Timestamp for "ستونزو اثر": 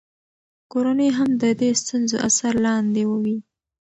1.81-2.53